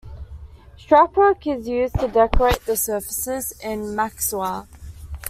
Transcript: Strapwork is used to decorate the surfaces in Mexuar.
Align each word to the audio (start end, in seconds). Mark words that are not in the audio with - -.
Strapwork 0.79 1.45
is 1.45 1.67
used 1.67 1.99
to 1.99 2.07
decorate 2.07 2.65
the 2.65 2.75
surfaces 2.75 3.51
in 3.63 3.93
Mexuar. 3.95 4.67